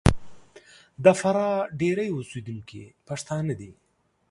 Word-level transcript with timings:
د 1.03 1.05
فراه 1.19 1.57
ډېری 1.79 2.07
اوسېدونکي 2.15 2.81
پښتانه 3.07 3.53
دي. 3.59 3.71